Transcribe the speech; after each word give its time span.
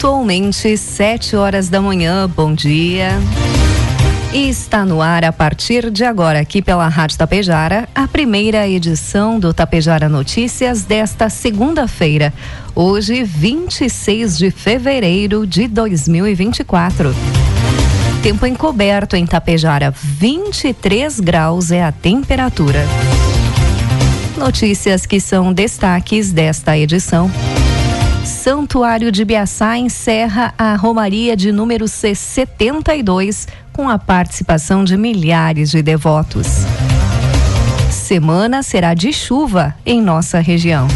Pontualmente, 0.00 0.78
sete 0.78 1.36
horas 1.36 1.68
da 1.68 1.78
manhã. 1.78 2.26
Bom 2.26 2.54
dia. 2.54 3.10
E 4.32 4.48
está 4.48 4.82
no 4.82 5.02
ar 5.02 5.26
a 5.26 5.30
partir 5.30 5.90
de 5.90 6.04
agora, 6.04 6.40
aqui 6.40 6.62
pela 6.62 6.88
Rádio 6.88 7.18
Tapejara, 7.18 7.86
a 7.94 8.08
primeira 8.08 8.66
edição 8.66 9.38
do 9.38 9.52
Tapejara 9.52 10.08
Notícias 10.08 10.84
desta 10.84 11.28
segunda-feira, 11.28 12.32
hoje, 12.74 13.22
26 13.22 14.38
de 14.38 14.50
fevereiro 14.50 15.46
de 15.46 15.68
2024. 15.68 17.14
Tempo 18.22 18.46
encoberto 18.46 19.16
em 19.16 19.26
Tapejara, 19.26 19.90
23 19.90 21.20
graus 21.20 21.70
é 21.70 21.84
a 21.84 21.92
temperatura. 21.92 22.86
Notícias 24.38 25.04
que 25.04 25.20
são 25.20 25.52
destaques 25.52 26.32
desta 26.32 26.78
edição. 26.78 27.30
Santuário 28.30 29.10
de 29.10 29.24
Biaçá 29.24 29.76
encerra 29.76 30.54
a 30.56 30.76
Romaria 30.76 31.36
de 31.36 31.50
número 31.50 31.86
72 31.88 33.48
com 33.72 33.88
a 33.88 33.98
participação 33.98 34.84
de 34.84 34.96
milhares 34.96 35.70
de 35.70 35.82
devotos. 35.82 36.46
Semana 37.90 38.62
será 38.62 38.94
de 38.94 39.12
chuva 39.12 39.74
em 39.84 40.00
nossa 40.00 40.38
região. 40.38 40.86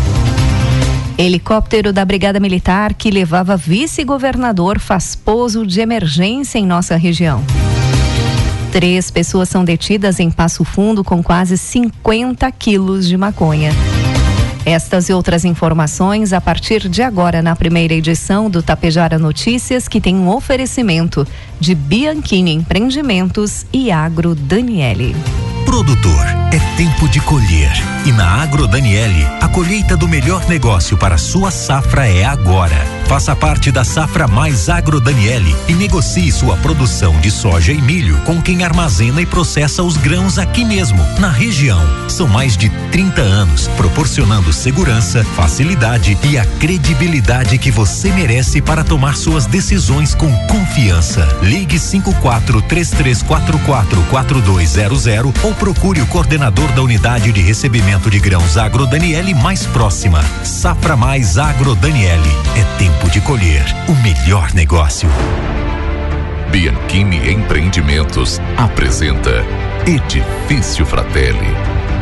Helicóptero 1.18 1.92
da 1.92 2.04
Brigada 2.04 2.38
Militar 2.38 2.94
que 2.94 3.10
levava 3.10 3.56
vice-governador 3.56 4.78
faz 4.78 5.14
pouso 5.14 5.66
de 5.66 5.80
emergência 5.80 6.58
em 6.58 6.64
nossa 6.64 6.96
região. 6.96 7.42
Três 8.72 9.10
pessoas 9.10 9.48
são 9.48 9.64
detidas 9.64 10.18
em 10.20 10.30
Passo 10.30 10.64
Fundo 10.64 11.04
com 11.04 11.22
quase 11.22 11.58
50 11.58 12.50
quilos 12.52 13.06
de 13.06 13.16
maconha. 13.16 13.72
Estas 14.66 15.10
e 15.10 15.12
outras 15.12 15.44
informações 15.44 16.32
a 16.32 16.40
partir 16.40 16.88
de 16.88 17.02
agora 17.02 17.42
na 17.42 17.54
primeira 17.54 17.92
edição 17.92 18.48
do 18.48 18.62
Tapejara 18.62 19.18
Notícias, 19.18 19.86
que 19.86 20.00
tem 20.00 20.16
um 20.16 20.28
oferecimento 20.28 21.26
de 21.60 21.74
Bianchini 21.74 22.54
Empreendimentos 22.54 23.66
e 23.70 23.90
Agro 23.90 24.34
Daniele. 24.34 25.14
Produtor, 25.74 26.24
é 26.52 26.76
tempo 26.76 27.08
de 27.08 27.18
colher. 27.18 27.72
E 28.06 28.12
na 28.12 28.40
Agro 28.40 28.68
Daniele, 28.68 29.26
a 29.40 29.48
colheita 29.48 29.96
do 29.96 30.06
melhor 30.06 30.46
negócio 30.48 30.96
para 30.96 31.18
sua 31.18 31.50
safra 31.50 32.06
é 32.06 32.24
agora. 32.24 32.86
Faça 33.08 33.34
parte 33.34 33.70
da 33.70 33.84
Safra 33.84 34.26
Mais 34.26 34.68
Agro 34.68 35.00
Daniele 35.00 35.54
e 35.68 35.74
negocie 35.74 36.30
sua 36.30 36.56
produção 36.56 37.18
de 37.20 37.30
soja 37.30 37.72
e 37.72 37.80
milho 37.80 38.16
com 38.24 38.40
quem 38.40 38.64
armazena 38.64 39.20
e 39.20 39.26
processa 39.26 39.82
os 39.82 39.96
grãos 39.96 40.38
aqui 40.38 40.64
mesmo, 40.64 40.98
na 41.18 41.28
região. 41.28 41.80
São 42.08 42.26
mais 42.28 42.56
de 42.56 42.70
30 42.90 43.20
anos 43.20 43.68
proporcionando 43.76 44.52
segurança, 44.52 45.24
facilidade 45.24 46.16
e 46.22 46.38
a 46.38 46.46
credibilidade 46.46 47.58
que 47.58 47.70
você 47.70 48.10
merece 48.12 48.62
para 48.62 48.84
tomar 48.84 49.16
suas 49.16 49.44
decisões 49.46 50.14
com 50.14 50.32
confiança. 50.46 51.26
Ligue 51.42 51.78
54 51.78 52.62
3344 52.62 54.02
4200 54.10 55.06
ou 55.42 55.54
procure 55.64 56.02
o 56.02 56.06
coordenador 56.08 56.70
da 56.72 56.82
unidade 56.82 57.32
de 57.32 57.40
recebimento 57.40 58.10
de 58.10 58.20
grãos 58.20 58.58
Agro 58.58 58.86
Daniele 58.86 59.32
mais 59.32 59.64
próxima. 59.64 60.22
Safra 60.44 60.94
Mais 60.94 61.38
Agro 61.38 61.74
Daniele. 61.74 62.28
É 62.54 62.78
tempo 62.78 63.08
de 63.08 63.18
colher 63.22 63.64
o 63.88 63.94
melhor 64.02 64.52
negócio. 64.52 65.08
Bianchini 66.50 67.32
Empreendimentos 67.32 68.38
apresenta 68.58 69.42
Edifício 69.86 70.84
Fratelli. 70.84 71.73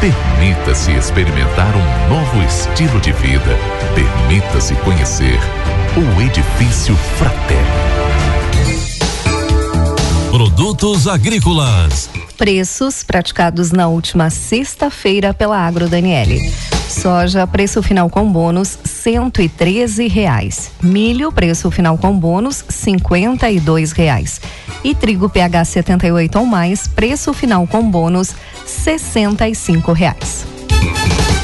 Permita-se 0.00 0.92
experimentar 0.92 1.74
um 1.74 2.08
novo 2.14 2.42
estilo 2.42 3.00
de 3.00 3.12
vida. 3.12 3.58
Permita-se 3.94 4.74
conhecer 4.76 5.38
o 5.96 6.20
Edifício 6.20 6.94
Fraterno. 7.16 7.66
Produtos 10.30 11.06
agrícolas. 11.08 12.10
Preços 12.36 13.02
praticados 13.02 13.72
na 13.72 13.88
última 13.88 14.28
sexta-feira 14.28 15.32
pela 15.32 15.58
Agro 15.58 15.88
Daniele. 15.88 16.52
Soja, 16.86 17.46
preço 17.46 17.82
final 17.82 18.10
com 18.10 18.30
bônus, 18.30 18.78
treze 19.48 20.06
reais. 20.06 20.70
Milho, 20.82 21.32
preço 21.32 21.70
final 21.70 21.96
com 21.96 22.16
bônus, 22.16 22.62
dois 23.58 23.92
reais. 23.92 24.38
E 24.84 24.94
trigo 24.94 25.30
PH 25.30 25.64
78 25.64 26.38
ou 26.38 26.44
mais, 26.44 26.86
preço 26.86 27.32
final 27.32 27.66
com 27.66 27.90
bônus, 27.90 28.34
cinco 29.58 29.92
reais. 29.92 30.55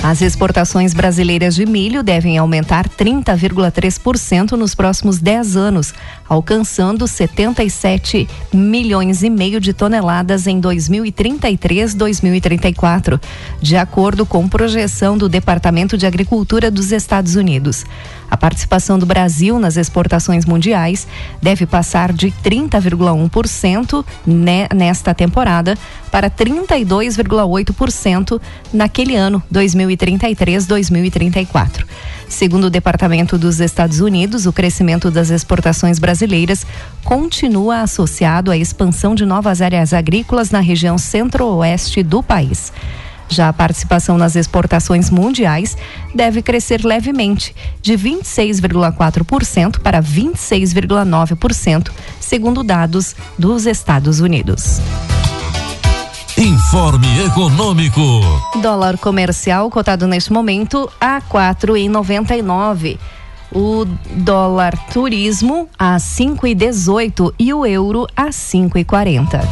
As 0.03 0.21
exportações 0.21 0.93
brasileiras 0.93 1.55
de 1.55 1.65
milho 1.65 2.03
devem 2.03 2.37
aumentar 2.37 2.89
30,3% 2.89 4.51
nos 4.53 4.75
próximos 4.75 5.21
10 5.21 5.57
anos, 5.57 5.95
alcançando 6.29 7.07
77 7.07 8.29
milhões 8.53 9.23
e 9.23 9.31
meio 9.31 9.61
de 9.61 9.73
toneladas 9.73 10.49
em 10.49 10.61
2033-2034, 10.61 13.21
de 13.61 13.77
acordo 13.77 14.27
com 14.27 14.49
projeção 14.49 15.17
do 15.17 15.29
Departamento 15.29 15.97
de 15.97 16.05
Agricultura 16.05 16.69
dos 16.69 16.91
Estados 16.91 17.37
Unidos. 17.37 17.87
A 18.29 18.37
participação 18.37 18.99
do 18.99 19.07
Brasil 19.07 19.57
nas 19.59 19.77
exportações 19.77 20.47
mundiais 20.47 21.07
deve 21.41 21.65
passar 21.67 22.13
de 22.13 22.33
30,1% 22.43 24.05
nesta 24.75 25.15
temporada 25.15 25.79
para 26.11 26.29
32,8% 26.31 28.41
naquele 28.73 29.15
ano 29.17 29.43
2033-2034. 29.97 31.85
Segundo 32.29 32.65
o 32.65 32.71
Departamento 32.71 33.37
dos 33.37 33.61
Estados 33.61 34.01
Unidos, 34.01 34.47
o 34.47 34.53
crescimento 34.53 35.11
das 35.11 35.31
exportações 35.31 35.99
brasileiras 35.99 36.67
continua 37.05 37.81
associado 37.81 38.51
à 38.51 38.57
expansão 38.57 39.15
de 39.15 39.27
novas 39.27 39.61
áreas 39.61 39.93
agrícolas 39.93 40.51
na 40.51 40.61
região 40.61 40.97
centro-oeste 40.97 42.03
do 42.03 42.23
país. 42.23 42.73
Já 43.29 43.49
a 43.49 43.53
participação 43.53 44.19
nas 44.19 44.37
exportações 44.37 45.09
mundiais 45.09 45.77
deve 46.15 46.43
crescer 46.43 46.85
levemente, 46.85 47.55
de 47.81 47.95
26,4% 47.95 49.79
para 49.81 50.03
26,9%, 50.03 51.91
segundo 52.21 52.63
dados 52.63 53.17
dos 53.39 53.65
Estados 53.67 54.21
Unidos. 54.21 54.81
Informe 56.73 57.27
Econômico. 57.27 58.01
Dólar 58.63 58.97
comercial 58.97 59.69
cotado 59.69 60.07
neste 60.07 60.33
momento 60.33 60.91
a 60.99 61.21
quatro 61.21 61.77
e 61.77 61.87
noventa 61.87 62.35
e 62.35 62.41
nove. 62.41 62.99
O 63.55 63.85
dólar 64.13 64.75
turismo 64.91 65.69
a 65.79 65.99
cinco 65.99 66.47
e 66.47 66.55
dezoito 66.55 67.35
e 67.39 67.53
o 67.53 67.67
euro 67.67 68.07
a 68.17 68.33
cinco 68.33 68.79
e 68.79 68.85
quarenta. 68.85 69.43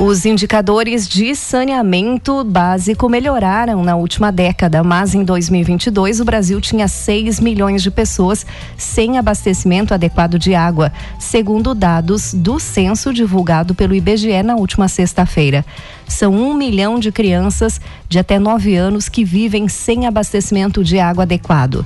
Os 0.00 0.24
indicadores 0.24 1.08
de 1.08 1.34
saneamento 1.34 2.44
básico 2.44 3.08
melhoraram 3.08 3.82
na 3.82 3.96
última 3.96 4.30
década, 4.30 4.84
mas 4.84 5.12
em 5.12 5.24
2022 5.24 6.20
o 6.20 6.24
Brasil 6.24 6.60
tinha 6.60 6.86
6 6.86 7.40
milhões 7.40 7.82
de 7.82 7.90
pessoas 7.90 8.46
sem 8.76 9.18
abastecimento 9.18 9.92
adequado 9.92 10.38
de 10.38 10.54
água, 10.54 10.92
segundo 11.18 11.74
dados 11.74 12.32
do 12.32 12.60
censo 12.60 13.12
divulgado 13.12 13.74
pelo 13.74 13.92
IBGE 13.92 14.40
na 14.44 14.54
última 14.54 14.86
sexta-feira. 14.86 15.66
São 16.06 16.32
um 16.32 16.54
milhão 16.54 17.00
de 17.00 17.10
crianças 17.10 17.80
de 18.08 18.20
até 18.20 18.38
9 18.38 18.76
anos 18.76 19.08
que 19.08 19.24
vivem 19.24 19.66
sem 19.66 20.06
abastecimento 20.06 20.84
de 20.84 21.00
água 21.00 21.24
adequado. 21.24 21.84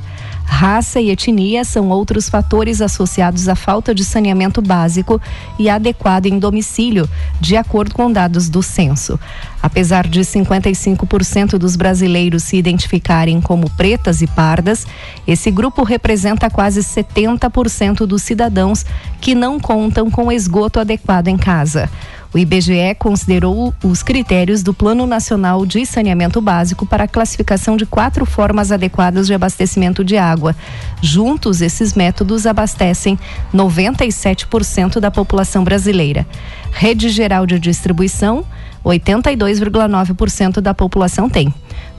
Raça 0.55 1.01
e 1.01 1.11
etnia 1.11 1.65
são 1.65 1.89
outros 1.89 2.29
fatores 2.29 2.83
associados 2.83 3.49
à 3.49 3.57
falta 3.57 3.95
de 3.95 4.05
saneamento 4.05 4.61
básico 4.61 5.19
e 5.59 5.71
adequado 5.71 6.27
em 6.27 6.39
domicílio, 6.39 7.09
de 7.41 7.57
acordo 7.57 7.95
com 7.95 8.13
dados 8.13 8.51
do 8.51 8.63
censo. 8.63 9.19
Apesar 9.63 10.07
de 10.07 10.21
55% 10.21 11.57
dos 11.57 11.75
brasileiros 11.75 12.43
se 12.43 12.59
identificarem 12.59 13.41
como 13.41 13.71
pretas 13.71 14.21
e 14.21 14.27
pardas, 14.27 14.87
esse 15.27 15.51
grupo 15.51 15.85
representa 15.85 16.51
quase 16.51 16.81
70% 16.81 18.05
dos 18.07 18.23
cidadãos 18.23 18.85
que 19.23 19.35
não 19.35 19.59
contam 19.59 20.11
com 20.11 20.31
esgoto 20.31 20.79
adequado 20.79 21.29
em 21.29 21.39
casa. 21.39 21.89
O 22.35 22.39
IBGE 22.39 22.95
considerou 22.99 23.75
os 23.85 24.03
critérios 24.03 24.63
do 24.63 24.73
Plano 24.73 25.07
Nacional 25.07 25.67
de 25.67 25.85
Saneamento 25.85 26.41
Básico 26.41 26.87
para 26.87 27.05
a 27.05 27.09
classificação 27.09 27.77
de 27.77 27.85
quatro 27.85 28.25
formas 28.25 28.73
adequadas 28.73 29.27
de 29.27 29.35
abastecimento 29.35 30.03
de 30.03 30.17
água. 30.17 30.57
Juntos, 31.03 31.61
esses 31.61 31.93
métodos 31.93 32.47
abastecem 32.47 33.19
97% 33.53 34.99
da 34.99 35.11
população 35.11 35.63
brasileira. 35.63 36.27
Rede 36.71 37.11
Geral 37.11 37.45
de 37.45 37.59
Distribuição, 37.59 38.45
82,9% 38.83 40.61
da 40.63 40.73
população 40.73 41.29
tem. 41.29 41.53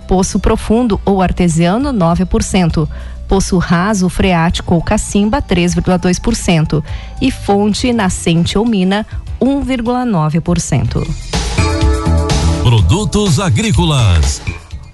Poço 0.08 0.40
profundo 0.40 1.00
ou 1.06 1.22
artesiano, 1.22 1.94
9%. 1.94 2.90
Poço 3.28 3.58
raso, 3.58 4.10
freático 4.10 4.76
ou 4.76 4.82
cacimba, 4.82 5.42
3,2%. 5.42 6.84
E 7.22 7.32
fonte, 7.32 7.94
nascente 7.94 8.58
ou 8.58 8.66
mina, 8.66 9.06
1,9%. 9.44 11.06
Produtos 12.64 13.42
agrícolas. 13.42 14.42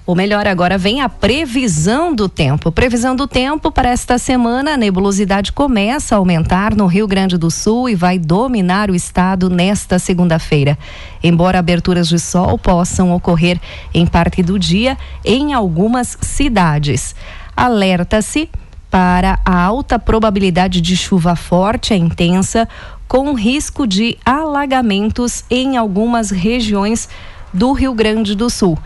O 0.04 0.12
melhor 0.12 0.48
agora 0.48 0.76
vem 0.76 1.00
a 1.02 1.08
previsão 1.08 2.12
do 2.12 2.28
tempo. 2.28 2.72
Previsão 2.72 3.14
do 3.14 3.28
tempo 3.28 3.70
para 3.70 3.90
esta 3.90 4.18
semana, 4.18 4.72
a 4.72 4.76
nebulosidade 4.76 5.52
começa 5.52 6.16
a 6.16 6.18
aumentar 6.18 6.74
no 6.74 6.86
Rio 6.86 7.06
Grande 7.06 7.38
do 7.38 7.48
Sul 7.48 7.88
e 7.88 7.94
vai 7.94 8.18
dominar 8.18 8.90
o 8.90 8.94
estado 8.96 9.48
nesta 9.48 10.00
segunda-feira. 10.00 10.76
Embora 11.22 11.60
aberturas 11.60 12.08
de 12.08 12.18
sol 12.18 12.58
possam 12.58 13.12
ocorrer 13.12 13.60
em 13.94 14.04
parte 14.04 14.42
do 14.42 14.58
dia 14.58 14.98
em 15.24 15.52
algumas 15.52 16.18
cidades. 16.20 17.14
Alerta-se 17.56 18.50
para 18.90 19.38
a 19.44 19.62
alta 19.62 19.96
probabilidade 19.96 20.80
de 20.80 20.96
chuva 20.96 21.36
forte 21.36 21.94
e 21.94 21.96
intensa 21.96 22.68
com 23.10 23.34
risco 23.34 23.88
de 23.88 24.16
alagamentos 24.24 25.42
em 25.50 25.76
algumas 25.76 26.30
regiões 26.30 27.08
do 27.52 27.72
Rio 27.72 27.92
Grande 27.92 28.36
do 28.36 28.48
Sul. 28.48 28.78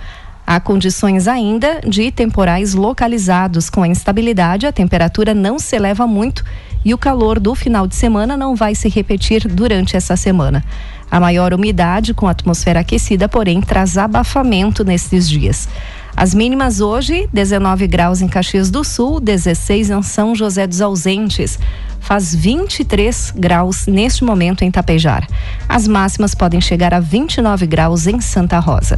Há 0.46 0.58
condições 0.58 1.28
ainda 1.28 1.82
de 1.86 2.10
temporais 2.10 2.72
localizados. 2.72 3.68
Com 3.68 3.82
a 3.82 3.86
instabilidade, 3.86 4.66
a 4.66 4.72
temperatura 4.72 5.34
não 5.34 5.58
se 5.58 5.76
eleva 5.76 6.06
muito 6.06 6.42
e 6.82 6.94
o 6.94 6.98
calor 6.98 7.38
do 7.38 7.54
final 7.54 7.86
de 7.86 7.96
semana 7.96 8.34
não 8.34 8.56
vai 8.56 8.74
se 8.74 8.88
repetir 8.88 9.46
durante 9.46 9.94
essa 9.94 10.16
semana. 10.16 10.64
A 11.10 11.20
maior 11.20 11.52
umidade 11.52 12.14
com 12.14 12.26
a 12.26 12.30
atmosfera 12.30 12.80
aquecida, 12.80 13.28
porém, 13.28 13.60
traz 13.60 13.98
abafamento 13.98 14.82
nesses 14.84 15.28
dias. 15.28 15.68
As 16.16 16.32
mínimas 16.32 16.80
hoje, 16.80 17.28
19 17.32 17.86
graus 17.88 18.22
em 18.22 18.28
Caxias 18.28 18.70
do 18.70 18.84
Sul, 18.84 19.18
16 19.18 19.90
em 19.90 20.02
São 20.02 20.34
José 20.34 20.66
dos 20.66 20.80
Ausentes. 20.80 21.58
Faz 21.98 22.34
23 22.34 23.32
graus 23.36 23.86
neste 23.86 24.24
momento 24.24 24.62
em 24.62 24.70
Tapejar. 24.70 25.26
As 25.68 25.88
máximas 25.88 26.34
podem 26.34 26.60
chegar 26.60 26.94
a 26.94 27.00
29 27.00 27.66
graus 27.66 28.06
em 28.06 28.20
Santa 28.20 28.58
Rosa. 28.58 28.96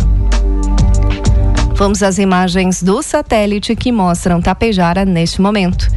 Vamos 1.75 2.03
às 2.03 2.19
imagens 2.19 2.83
do 2.83 3.03
satélite 3.03 3.77
que 3.77 3.93
mostram 3.93 4.41
Tapejara 4.41 5.05
neste 5.05 5.41
momento. 5.41 5.89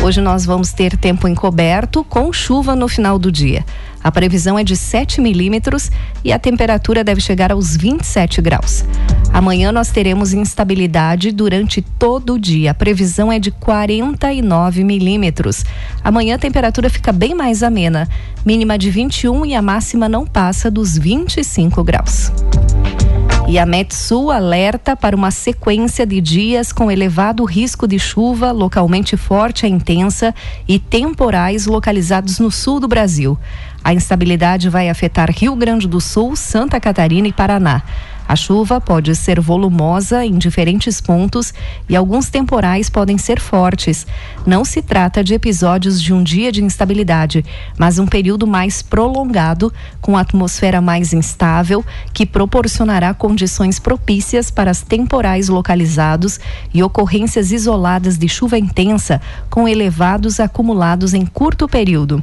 Hoje 0.00 0.20
nós 0.20 0.44
vamos 0.44 0.72
ter 0.72 0.96
tempo 0.96 1.28
encoberto 1.28 2.04
com 2.04 2.32
chuva 2.32 2.76
no 2.76 2.88
final 2.88 3.18
do 3.18 3.30
dia. 3.30 3.64
A 4.02 4.10
previsão 4.10 4.58
é 4.58 4.64
de 4.64 4.76
7 4.76 5.20
milímetros 5.20 5.90
e 6.24 6.32
a 6.32 6.38
temperatura 6.38 7.04
deve 7.04 7.20
chegar 7.20 7.52
aos 7.52 7.76
27 7.76 8.40
graus. 8.40 8.84
Amanhã 9.32 9.72
nós 9.72 9.90
teremos 9.90 10.32
instabilidade 10.32 11.30
durante 11.30 11.80
todo 11.80 12.34
o 12.34 12.38
dia. 12.38 12.72
A 12.72 12.74
previsão 12.74 13.30
é 13.30 13.38
de 13.38 13.50
49 13.50 14.84
milímetros. 14.84 15.64
Amanhã 16.02 16.34
a 16.34 16.38
temperatura 16.38 16.90
fica 16.90 17.12
bem 17.12 17.34
mais 17.34 17.62
amena, 17.62 18.08
mínima 18.44 18.76
de 18.76 18.90
21 18.90 19.46
e 19.46 19.54
a 19.54 19.62
máxima 19.62 20.08
não 20.08 20.26
passa 20.26 20.70
dos 20.70 20.98
25 20.98 21.82
graus. 21.84 22.32
E 23.52 23.58
a 23.58 23.66
Metsul 23.66 24.30
alerta 24.30 24.96
para 24.96 25.14
uma 25.14 25.30
sequência 25.30 26.06
de 26.06 26.22
dias 26.22 26.72
com 26.72 26.90
elevado 26.90 27.44
risco 27.44 27.86
de 27.86 27.98
chuva 27.98 28.50
localmente 28.50 29.14
forte 29.14 29.66
e 29.66 29.68
intensa 29.68 30.34
e 30.66 30.78
temporais 30.78 31.66
localizados 31.66 32.38
no 32.38 32.50
sul 32.50 32.80
do 32.80 32.88
Brasil. 32.88 33.38
A 33.84 33.92
instabilidade 33.92 34.70
vai 34.70 34.88
afetar 34.88 35.30
Rio 35.30 35.54
Grande 35.54 35.86
do 35.86 36.00
Sul, 36.00 36.34
Santa 36.34 36.80
Catarina 36.80 37.28
e 37.28 37.32
Paraná. 37.32 37.82
A 38.26 38.36
chuva 38.36 38.80
pode 38.80 39.14
ser 39.14 39.40
volumosa 39.40 40.24
em 40.24 40.38
diferentes 40.38 41.00
pontos 41.00 41.52
e 41.88 41.94
alguns 41.94 42.30
temporais 42.30 42.88
podem 42.88 43.18
ser 43.18 43.40
fortes. 43.40 44.06
Não 44.46 44.64
se 44.64 44.80
trata 44.80 45.22
de 45.22 45.34
episódios 45.34 46.00
de 46.00 46.12
um 46.12 46.22
dia 46.22 46.50
de 46.50 46.62
instabilidade, 46.62 47.44
mas 47.76 47.98
um 47.98 48.06
período 48.06 48.46
mais 48.46 48.80
prolongado, 48.80 49.72
com 50.00 50.16
atmosfera 50.16 50.80
mais 50.80 51.12
instável, 51.12 51.84
que 52.12 52.24
proporcionará 52.24 53.12
condições 53.12 53.78
propícias 53.78 54.50
para 54.50 54.70
as 54.70 54.82
temporais 54.82 55.48
localizados 55.48 56.40
e 56.72 56.82
ocorrências 56.82 57.52
isoladas 57.52 58.16
de 58.16 58.28
chuva 58.28 58.58
intensa, 58.58 59.20
com 59.50 59.68
elevados 59.68 60.40
acumulados 60.40 61.12
em 61.12 61.26
curto 61.26 61.68
período. 61.68 62.22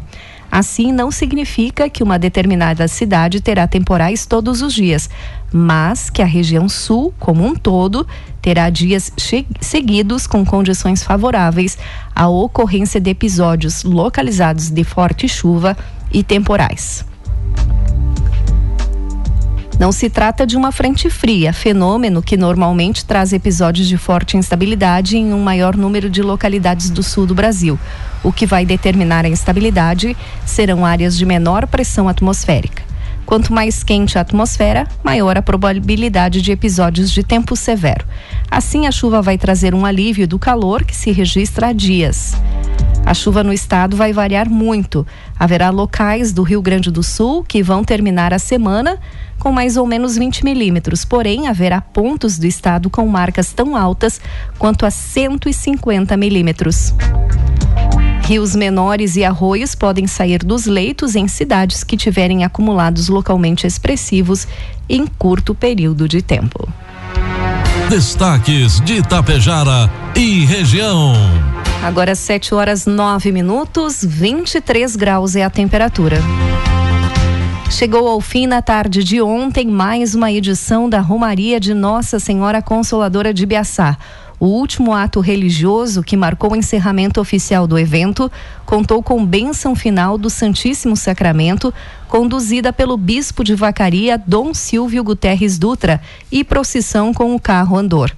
Assim, 0.51 0.91
não 0.91 1.11
significa 1.11 1.87
que 1.89 2.01
uma 2.01 2.17
determinada 2.17 2.87
cidade 2.87 3.39
terá 3.39 3.67
temporais 3.67 4.25
todos 4.25 4.63
os 4.63 4.73
dias, 4.73 5.07
mas 5.51 6.09
que 6.09 6.21
a 6.21 6.25
região 6.25 6.69
sul, 6.69 7.13
como 7.19 7.45
um 7.45 7.55
todo, 7.55 8.07
terá 8.41 8.69
dias 8.69 9.11
seguidos 9.59 10.27
com 10.27 10.45
condições 10.45 11.03
favoráveis 11.03 11.77
à 12.15 12.27
ocorrência 12.27 12.99
de 12.99 13.09
episódios 13.09 13.83
localizados 13.83 14.69
de 14.69 14.83
forte 14.83 15.27
chuva 15.27 15.77
e 16.11 16.23
temporais. 16.23 17.05
Não 19.79 19.93
se 19.93 20.09
trata 20.09 20.45
de 20.45 20.57
uma 20.57 20.73
frente 20.73 21.09
fria, 21.09 21.53
fenômeno 21.53 22.21
que 22.21 22.35
normalmente 22.35 23.05
traz 23.05 23.31
episódios 23.31 23.87
de 23.87 23.97
forte 23.97 24.35
instabilidade 24.35 25.15
em 25.15 25.33
um 25.33 25.41
maior 25.41 25.77
número 25.77 26.09
de 26.09 26.21
localidades 26.21 26.89
do 26.89 27.01
sul 27.01 27.25
do 27.25 27.33
Brasil. 27.33 27.79
O 28.21 28.33
que 28.33 28.45
vai 28.45 28.65
determinar 28.65 29.23
a 29.23 29.29
instabilidade 29.29 30.18
serão 30.45 30.85
áreas 30.85 31.18
de 31.18 31.25
menor 31.25 31.65
pressão 31.65 32.09
atmosférica. 32.09 32.88
Quanto 33.30 33.54
mais 33.54 33.83
quente 33.83 34.18
a 34.18 34.21
atmosfera, 34.21 34.88
maior 35.04 35.38
a 35.38 35.42
probabilidade 35.44 36.42
de 36.42 36.52
episódios 36.52 37.12
de 37.12 37.21
tempo 37.21 37.56
severo. 37.56 38.04
Assim, 38.50 38.88
a 38.88 38.92
chuva 38.92 39.21
vai 39.21 39.38
trazer 39.38 39.76
um 39.76 39.86
alívio 39.86 40.28
do 40.28 40.40
calor 40.40 40.83
que 40.83 40.95
se 40.95 41.12
registra 41.12 41.68
há 41.68 41.71
dias. 41.71 42.33
A 43.06 43.14
chuva 43.14 43.44
no 43.44 43.54
estado 43.54 43.95
vai 43.95 44.12
variar 44.12 44.50
muito. 44.50 45.06
Haverá 45.38 45.69
locais 45.69 46.33
do 46.33 46.42
Rio 46.42 46.59
Grande 46.59 46.90
do 46.90 47.04
Sul 47.04 47.44
que 47.44 47.62
vão 47.62 47.83
terminar 47.83 48.33
a 48.33 48.40
semana 48.40 48.98
com 49.38 49.52
mais 49.52 49.78
ou 49.78 49.86
menos 49.86 50.18
20 50.18 50.44
milímetros, 50.44 51.06
porém 51.06 51.48
haverá 51.48 51.80
pontos 51.80 52.40
do 52.40 52.48
estado 52.48 52.90
com 52.90 53.07
marcas 53.07 53.54
tão 53.54 53.76
altas 53.76 54.19
quanto 54.57 54.88
a 54.88 54.90
150 54.90 56.18
milímetros. 56.18 56.95
Rios 58.30 58.56
menores 58.56 59.16
e 59.16 59.26
arroios 59.26 59.74
podem 59.74 60.06
sair 60.06 60.44
dos 60.44 60.68
leitos 60.68 61.16
em 61.16 61.28
cidades 61.28 61.83
que 61.83 61.98
tiverem 61.98 62.44
acumulados 62.44 63.07
localmente 63.07 63.66
expressivos 63.66 64.48
em 64.88 65.07
curto 65.07 65.56
período 65.56 66.07
de 66.07 66.21
tempo. 66.21 66.69
Destaques 67.90 68.81
de 68.81 68.98
Itapejara 68.98 69.90
e 70.16 70.45
região. 70.45 71.14
Agora 71.83 72.14
7 72.14 72.54
horas 72.54 72.86
9 72.86 73.31
minutos, 73.31 74.06
23 74.07 74.95
graus 74.95 75.36
é 75.36 75.44
a 75.44 75.50
temperatura. 75.50 76.21
Chegou 77.71 78.07
ao 78.07 78.21
fim 78.21 78.45
na 78.45 78.62
tarde 78.62 79.04
de 79.04 79.19
ontem 79.19 79.66
mais 79.66 80.14
uma 80.14 80.31
edição 80.31 80.88
da 80.88 81.00
Romaria 81.00 81.59
de 81.59 81.74
Nossa 81.74 82.19
Senhora 82.19 82.62
Consoladora 82.62 83.33
de 83.33 83.48
Biaçá. 83.48 83.98
O 84.39 84.45
último 84.45 84.93
ato 84.93 85.19
religioso 85.19 86.01
que 86.01 86.15
marcou 86.15 86.53
o 86.53 86.55
encerramento 86.55 87.19
oficial 87.19 87.67
do 87.67 87.77
evento 87.77 88.31
contou 88.65 89.03
com 89.03 89.25
bênção 89.25 89.75
final 89.75 90.17
do 90.17 90.29
Santíssimo 90.29 90.95
Sacramento, 90.95 91.73
conduzida 92.07 92.71
pelo 92.71 92.95
bispo 92.95 93.43
de 93.43 93.53
Vacaria, 93.53 94.17
Dom 94.17 94.53
Silvio 94.53 95.03
Guterres 95.03 95.59
Dutra, 95.59 95.99
e 96.31 96.43
procissão 96.43 97.13
com 97.13 97.35
o 97.35 97.39
carro 97.39 97.77
andor. 97.77 98.15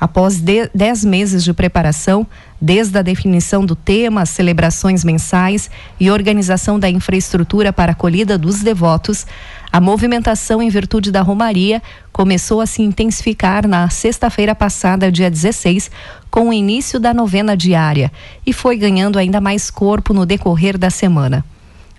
Após 0.00 0.38
de, 0.38 0.70
dez 0.74 1.04
meses 1.04 1.42
de 1.42 1.52
preparação, 1.52 2.26
desde 2.64 2.96
a 2.98 3.02
definição 3.02 3.62
do 3.62 3.76
tema, 3.76 4.24
celebrações 4.24 5.04
mensais 5.04 5.70
e 6.00 6.10
organização 6.10 6.78
da 6.78 6.88
infraestrutura 6.88 7.74
para 7.74 7.92
a 7.92 7.92
acolhida 7.92 8.38
dos 8.38 8.62
devotos, 8.62 9.26
a 9.70 9.82
movimentação 9.82 10.62
em 10.62 10.70
virtude 10.70 11.12
da 11.12 11.20
Romaria 11.20 11.82
começou 12.10 12.62
a 12.62 12.66
se 12.66 12.80
intensificar 12.80 13.68
na 13.68 13.90
sexta-feira 13.90 14.54
passada, 14.54 15.12
dia 15.12 15.30
16, 15.30 15.90
com 16.30 16.48
o 16.48 16.54
início 16.54 16.98
da 16.98 17.12
novena 17.12 17.54
diária 17.54 18.10
e 18.46 18.52
foi 18.54 18.78
ganhando 18.78 19.18
ainda 19.18 19.42
mais 19.42 19.70
corpo 19.70 20.14
no 20.14 20.24
decorrer 20.24 20.78
da 20.78 20.88
semana. 20.88 21.44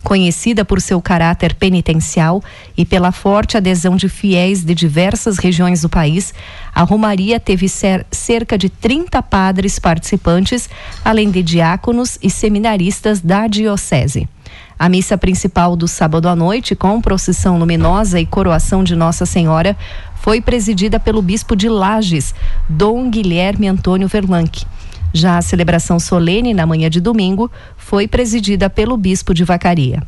Conhecida 0.06 0.64
por 0.64 0.80
seu 0.80 1.02
caráter 1.02 1.56
penitencial 1.56 2.44
e 2.78 2.86
pela 2.86 3.12
forte 3.12 3.58
adesão 3.58 3.96
de 3.96 4.08
fiéis 4.08 4.64
de 4.64 4.76
diversas 4.76 5.40
regiões 5.40 5.82
do 5.82 5.90
país, 5.90 6.32
a 6.76 6.84
Romaria 6.84 7.40
teve 7.40 7.68
cerca 7.68 8.56
de 8.56 8.70
30 8.70 9.20
padres 9.24 9.80
participantes, 9.80 10.70
além 11.04 11.32
de 11.32 11.42
diáconos 11.42 12.20
e 12.22 12.30
seminaristas 12.30 13.20
da 13.20 13.48
Diocese. 13.48 14.30
A 14.78 14.88
missa 14.88 15.18
principal 15.18 15.76
do 15.76 15.88
sábado 15.88 16.30
à 16.30 16.36
noite, 16.36 16.76
com 16.76 17.02
procissão 17.02 17.58
luminosa 17.58 18.20
e 18.20 18.28
coroação 18.28 18.84
de 18.84 18.96
Nossa 18.96 19.26
Senhora, 19.26 19.76
foi 20.22 20.40
presidida 20.40 21.00
pelo 21.00 21.20
bispo 21.20 21.56
de 21.56 21.68
Lages, 21.68 22.36
Dom 22.70 23.10
Guilherme 23.10 23.68
Antônio 23.68 24.08
Verlanque. 24.08 24.68
Já 25.16 25.38
a 25.38 25.42
celebração 25.42 25.98
solene 25.98 26.54
na 26.54 26.66
manhã 26.66 26.90
de 26.90 27.00
domingo 27.00 27.50
foi 27.78 28.06
presidida 28.06 28.70
pelo 28.70 28.98
bispo 28.98 29.34
de 29.34 29.46
Vacaria. 29.46 30.04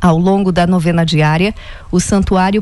Ao 0.00 0.18
longo 0.18 0.50
da 0.50 0.66
novena 0.66 1.06
diária, 1.06 1.54
o 1.88 2.00
santuário 2.00 2.60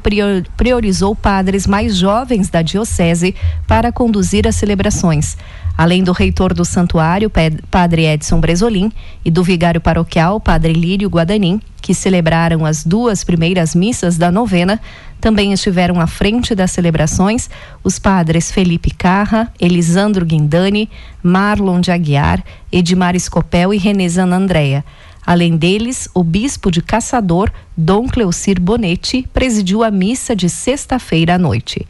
priorizou 0.55 1.17
padres 1.17 1.67
mais 1.67 1.97
jovens 1.97 2.50
da 2.50 2.61
diocese 2.61 3.35
para 3.67 3.91
conduzir 3.91 4.47
as 4.47 4.55
celebrações. 4.55 5.38
Além 5.76 6.05
do 6.05 6.12
reitor 6.12 6.52
do 6.52 6.62
santuário, 6.62 7.33
padre 7.71 8.05
Edson 8.05 8.38
Bresolim, 8.38 8.93
e 9.25 9.31
do 9.31 9.43
vigário 9.43 9.81
paroquial, 9.81 10.38
padre 10.38 10.75
Lírio 10.75 11.09
Guadanin, 11.09 11.59
que 11.81 11.95
celebraram 11.95 12.67
as 12.67 12.85
duas 12.85 13.25
primeiras 13.25 13.75
missas 13.75 14.19
da 14.19 14.31
novena, 14.31 14.79
também 15.23 15.52
estiveram 15.52 16.00
à 16.00 16.07
frente 16.09 16.52
das 16.52 16.73
celebrações 16.73 17.49
os 17.85 17.97
padres 17.97 18.50
Felipe 18.50 18.91
Carra, 18.91 19.52
Elisandro 19.61 20.26
Guindani, 20.26 20.91
Marlon 21.23 21.81
de 21.81 21.93
Aguiar, 21.93 22.43
Edmar 22.73 23.14
Escopel 23.14 23.73
e 23.73 23.79
Renezana 23.79 24.35
Andréa. 24.35 24.85
Além 25.25 25.57
deles, 25.57 26.09
o 26.12 26.25
bispo 26.25 26.73
de 26.73 26.83
Caçador, 26.83 27.52
Dom 27.76 28.09
Cleocir 28.09 28.61
Bonetti, 28.61 29.25
presidiu 29.33 29.85
a 29.85 29.93
missa 29.93 30.35
de 30.35 30.49
sexta-feira 30.49 31.37
à 31.37 31.38
noite. 31.38 31.87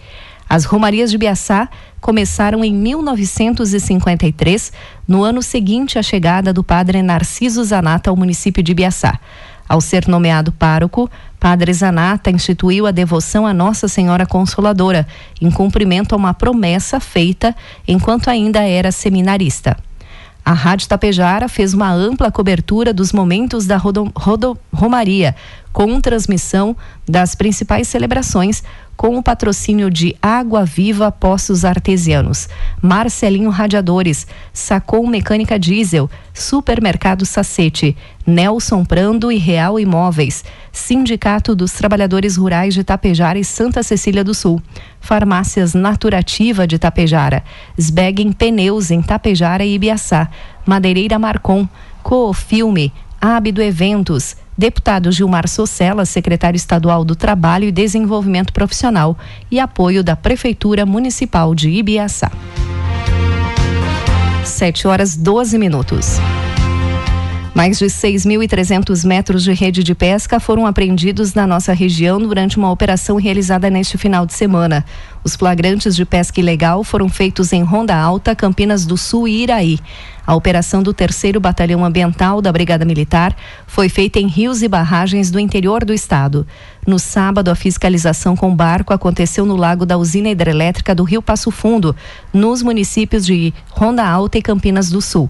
As 0.46 0.66
Romarias 0.66 1.10
de 1.10 1.16
Biaçá 1.16 1.70
começaram 2.02 2.62
em 2.62 2.74
1953, 2.74 4.74
no 5.08 5.24
ano 5.24 5.42
seguinte 5.42 5.98
à 5.98 6.02
chegada 6.02 6.52
do 6.52 6.62
padre 6.62 7.00
Narciso 7.00 7.64
Zanata 7.64 8.10
ao 8.10 8.16
município 8.16 8.62
de 8.62 8.74
Biaçá. 8.74 9.18
Ao 9.66 9.80
ser 9.80 10.06
nomeado 10.06 10.52
pároco, 10.52 11.10
Padre 11.42 11.74
Zanata 11.74 12.30
instituiu 12.30 12.86
a 12.86 12.92
devoção 12.92 13.44
a 13.44 13.52
Nossa 13.52 13.88
Senhora 13.88 14.24
Consoladora, 14.24 15.04
em 15.40 15.50
cumprimento 15.50 16.12
a 16.12 16.16
uma 16.16 16.32
promessa 16.32 17.00
feita 17.00 17.52
enquanto 17.86 18.30
ainda 18.30 18.60
era 18.60 18.92
seminarista. 18.92 19.76
A 20.44 20.52
Rádio 20.52 20.86
Tapejara 20.86 21.48
fez 21.48 21.74
uma 21.74 21.90
ampla 21.90 22.30
cobertura 22.30 22.94
dos 22.94 23.12
momentos 23.12 23.66
da 23.66 23.76
Rodo, 23.76 24.08
Rodo, 24.14 24.56
Romaria, 24.72 25.34
com 25.72 26.00
transmissão 26.00 26.76
das 27.08 27.34
principais 27.34 27.88
celebrações, 27.88 28.62
com 29.02 29.18
o 29.18 29.22
patrocínio 29.22 29.90
de 29.90 30.14
Água 30.22 30.64
Viva 30.64 31.10
Poços 31.10 31.64
Artesianos, 31.64 32.48
Marcelinho 32.80 33.50
Radiadores, 33.50 34.28
Sacou 34.52 35.04
Mecânica 35.08 35.58
Diesel, 35.58 36.08
Supermercado 36.32 37.26
Sacete, 37.26 37.96
Nelson 38.24 38.84
Prando 38.84 39.32
e 39.32 39.38
Real 39.38 39.80
Imóveis, 39.80 40.44
Sindicato 40.70 41.56
dos 41.56 41.72
Trabalhadores 41.72 42.36
Rurais 42.36 42.74
de 42.74 42.84
Tapejara 42.84 43.40
e 43.40 43.44
Santa 43.44 43.82
Cecília 43.82 44.22
do 44.22 44.34
Sul, 44.34 44.62
Farmácias 45.00 45.74
Naturativa 45.74 46.64
de 46.64 46.78
Tapejara, 46.78 47.42
Sbeggen 47.76 48.30
Pneus 48.30 48.92
em 48.92 49.02
Tapejara 49.02 49.64
e 49.64 49.74
Ibiaçá, 49.74 50.30
Madeireira 50.64 51.18
Marcon, 51.18 51.68
Coofilme, 52.04 52.92
Ábido 53.20 53.60
Eventos, 53.60 54.36
Deputado 54.62 55.10
Gilmar 55.10 55.48
Socella, 55.48 56.04
secretário 56.04 56.56
estadual 56.56 57.04
do 57.04 57.16
Trabalho 57.16 57.64
e 57.64 57.72
Desenvolvimento 57.72 58.52
Profissional, 58.52 59.18
e 59.50 59.58
apoio 59.58 60.04
da 60.04 60.14
Prefeitura 60.14 60.86
Municipal 60.86 61.52
de 61.52 61.68
Ibiaçá. 61.68 62.30
7 64.44 64.86
horas 64.86 65.16
12 65.16 65.58
minutos. 65.58 66.20
Mais 67.54 67.78
de 67.78 67.84
6.300 67.84 69.04
metros 69.04 69.42
de 69.42 69.52
rede 69.52 69.84
de 69.84 69.94
pesca 69.94 70.40
foram 70.40 70.66
apreendidos 70.66 71.34
na 71.34 71.46
nossa 71.46 71.74
região 71.74 72.18
durante 72.18 72.56
uma 72.56 72.70
operação 72.70 73.16
realizada 73.16 73.68
neste 73.68 73.98
final 73.98 74.24
de 74.24 74.32
semana. 74.32 74.82
Os 75.22 75.36
flagrantes 75.36 75.94
de 75.94 76.06
pesca 76.06 76.40
ilegal 76.40 76.82
foram 76.82 77.10
feitos 77.10 77.52
em 77.52 77.62
Ronda 77.62 77.94
Alta, 77.94 78.34
Campinas 78.34 78.86
do 78.86 78.96
Sul 78.96 79.28
e 79.28 79.42
Iraí. 79.42 79.78
A 80.26 80.34
operação 80.34 80.82
do 80.82 80.94
3 80.94 81.32
Batalhão 81.38 81.84
Ambiental 81.84 82.40
da 82.40 82.50
Brigada 82.50 82.86
Militar 82.86 83.36
foi 83.66 83.90
feita 83.90 84.18
em 84.18 84.28
rios 84.28 84.62
e 84.62 84.68
barragens 84.68 85.30
do 85.30 85.38
interior 85.38 85.84
do 85.84 85.92
estado. 85.92 86.46
No 86.86 86.98
sábado, 86.98 87.50
a 87.50 87.54
fiscalização 87.54 88.34
com 88.34 88.56
barco 88.56 88.94
aconteceu 88.94 89.44
no 89.44 89.56
lago 89.56 89.84
da 89.84 89.98
usina 89.98 90.30
hidrelétrica 90.30 90.94
do 90.94 91.04
Rio 91.04 91.20
Passo 91.20 91.50
Fundo, 91.50 91.94
nos 92.32 92.62
municípios 92.62 93.26
de 93.26 93.52
Ronda 93.68 94.08
Alta 94.08 94.38
e 94.38 94.42
Campinas 94.42 94.88
do 94.88 95.02
Sul. 95.02 95.28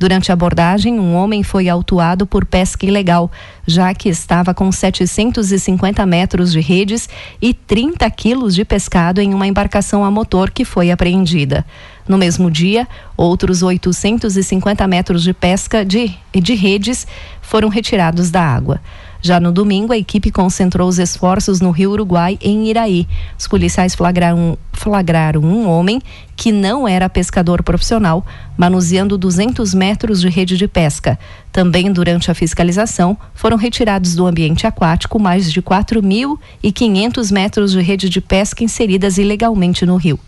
Durante 0.00 0.30
a 0.30 0.32
abordagem, 0.32 0.98
um 0.98 1.14
homem 1.14 1.42
foi 1.42 1.68
autuado 1.68 2.26
por 2.26 2.46
pesca 2.46 2.86
ilegal, 2.86 3.30
já 3.66 3.92
que 3.92 4.08
estava 4.08 4.54
com 4.54 4.72
750 4.72 6.06
metros 6.06 6.52
de 6.52 6.60
redes 6.60 7.06
e 7.38 7.52
30 7.52 8.10
quilos 8.10 8.54
de 8.54 8.64
pescado 8.64 9.20
em 9.20 9.34
uma 9.34 9.46
embarcação 9.46 10.02
a 10.02 10.10
motor 10.10 10.52
que 10.52 10.64
foi 10.64 10.90
apreendida. 10.90 11.66
No 12.08 12.16
mesmo 12.16 12.50
dia, 12.50 12.88
outros 13.14 13.62
850 13.62 14.86
metros 14.86 15.22
de 15.22 15.34
pesca 15.34 15.84
de, 15.84 16.16
de 16.34 16.54
redes 16.54 17.06
foram 17.42 17.68
retirados 17.68 18.30
da 18.30 18.40
água. 18.40 18.80
Já 19.22 19.38
no 19.38 19.52
domingo, 19.52 19.92
a 19.92 19.98
equipe 19.98 20.30
concentrou 20.30 20.88
os 20.88 20.98
esforços 20.98 21.60
no 21.60 21.70
Rio 21.70 21.90
Uruguai, 21.90 22.38
em 22.40 22.68
Iraí. 22.68 23.06
Os 23.38 23.46
policiais 23.46 23.94
flagraram, 23.94 24.56
flagraram 24.72 25.42
um 25.42 25.68
homem 25.68 26.00
que 26.34 26.50
não 26.50 26.88
era 26.88 27.06
pescador 27.06 27.62
profissional, 27.62 28.24
manuseando 28.56 29.18
200 29.18 29.74
metros 29.74 30.22
de 30.22 30.28
rede 30.30 30.56
de 30.56 30.66
pesca. 30.66 31.18
Também 31.52 31.92
durante 31.92 32.30
a 32.30 32.34
fiscalização, 32.34 33.16
foram 33.34 33.58
retirados 33.58 34.14
do 34.14 34.26
ambiente 34.26 34.66
aquático 34.66 35.18
mais 35.18 35.52
de 35.52 35.60
4.500 35.60 37.30
metros 37.30 37.72
de 37.72 37.80
rede 37.82 38.08
de 38.08 38.22
pesca 38.22 38.64
inseridas 38.64 39.18
ilegalmente 39.18 39.84
no 39.84 39.96
rio. 39.96 40.18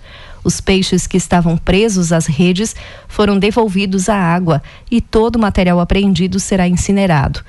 Os 0.44 0.60
peixes 0.60 1.06
que 1.06 1.16
estavam 1.16 1.56
presos 1.56 2.12
às 2.12 2.26
redes 2.26 2.74
foram 3.06 3.38
devolvidos 3.38 4.08
à 4.08 4.16
água 4.16 4.60
e 4.90 5.00
todo 5.00 5.36
o 5.36 5.40
material 5.40 5.78
apreendido 5.78 6.40
será 6.40 6.66
incinerado. 6.66 7.40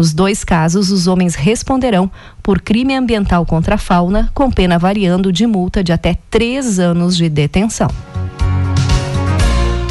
Nos 0.00 0.14
dois 0.14 0.42
casos, 0.42 0.90
os 0.90 1.06
homens 1.06 1.34
responderão 1.34 2.10
por 2.42 2.62
crime 2.62 2.94
ambiental 2.94 3.44
contra 3.44 3.74
a 3.74 3.78
fauna, 3.78 4.30
com 4.32 4.50
pena 4.50 4.78
variando 4.78 5.30
de 5.30 5.46
multa 5.46 5.84
de 5.84 5.92
até 5.92 6.16
três 6.30 6.78
anos 6.78 7.14
de 7.14 7.28
detenção. 7.28 7.90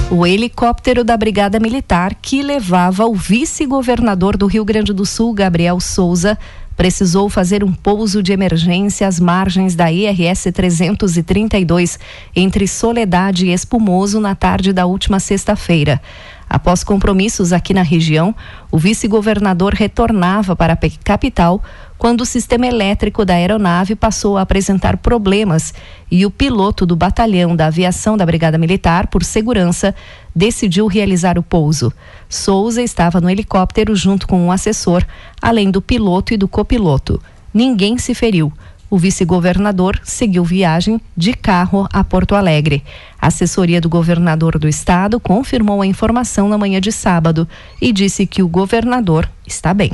O 0.10 0.26
helicóptero 0.26 1.04
da 1.04 1.16
Brigada 1.16 1.60
Militar, 1.60 2.16
que 2.16 2.42
levava 2.42 3.06
o 3.06 3.14
vice-governador 3.14 4.36
do 4.36 4.48
Rio 4.48 4.66
Grande 4.66 4.94
do 4.94 5.06
Sul, 5.06 5.32
Gabriel 5.32 5.80
Souza, 5.80 6.36
precisou 6.76 7.30
fazer 7.30 7.64
um 7.64 7.72
pouso 7.72 8.24
de 8.24 8.32
emergência 8.32 9.08
às 9.08 9.20
margens 9.20 9.76
da 9.76 9.92
IRS 9.92 10.52
332, 10.52 12.00
entre 12.36 12.68
Soledade 12.68 13.46
e 13.46 13.54
Espumoso, 13.54 14.20
na 14.20 14.34
tarde 14.34 14.74
da 14.74 14.88
última 14.88 15.20
sexta-feira. 15.20 16.02
Após 16.50 16.84
compromissos 16.84 17.54
aqui 17.54 17.76
na 17.76 17.84
região, 17.84 18.34
o 18.72 18.78
vice-governador 18.80 19.76
retornava 19.76 20.56
para 20.56 20.74
a 20.74 20.78
capital 21.04 21.62
quando 21.96 22.22
o 22.22 22.26
sistema 22.26 22.66
elétrico 22.66 23.24
da 23.24 23.36
aeronave 23.36 23.94
passou 23.94 24.38
a 24.38 24.42
apresentar 24.42 24.98
problemas 24.98 25.74
e 26.10 26.26
o 26.26 26.32
piloto 26.32 26.86
do 26.86 26.96
batalhão 26.96 27.56
da 27.56 27.68
aviação 27.68 28.18
da 28.18 28.26
Brigada 28.26 28.58
Militar, 28.58 29.08
por 29.08 29.24
segurança, 29.24 29.94
decidiu 30.36 30.88
realizar 30.88 31.38
o 31.38 31.44
pouso. 31.44 31.94
Souza 32.28 32.82
estava 32.82 33.22
no 33.22 33.30
helicóptero 33.30 33.96
junto 33.96 34.28
com 34.28 34.42
um 34.42 34.52
assessor, 34.52 35.06
além 35.42 35.70
do 35.70 35.82
piloto 35.82 36.34
e 36.34 36.38
do 36.38 36.48
copiloto. 36.48 37.22
Ninguém 37.54 37.98
se 37.98 38.16
feriu. 38.16 38.52
O 38.90 38.98
vice-governador 38.98 40.00
seguiu 40.04 40.44
viagem 40.44 41.00
de 41.16 41.34
carro 41.34 41.88
a 41.94 42.04
Porto 42.04 42.36
Alegre. 42.36 42.84
A 43.22 43.28
assessoria 43.28 43.80
do 43.80 43.88
governador 43.88 44.58
do 44.58 44.68
estado 44.68 45.20
confirmou 45.20 45.82
a 45.82 45.86
informação 45.86 46.50
na 46.50 46.58
manhã 46.58 46.82
de 46.82 46.92
sábado 46.92 47.48
e 47.80 47.94
disse 47.94 48.26
que 48.26 48.42
o 48.42 48.48
governador 48.48 49.30
está 49.46 49.74
bem. 49.74 49.92